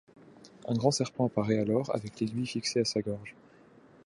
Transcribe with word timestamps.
Un 0.67 0.73
grand 0.73 0.89
serpent 0.89 1.27
apparaît 1.27 1.59
alors 1.59 1.93
avec 1.95 2.19
l'aiguille 2.19 2.47
fixée 2.47 2.79
à 2.79 2.85
sa 2.85 3.03
gorge. 3.03 3.35